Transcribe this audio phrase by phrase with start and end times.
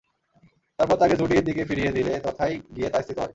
[0.79, 3.29] তারপর তাকে জুদীর দিকে ফিরিয়ে দিলে তথায় গিয়ে তা স্থিত হয়।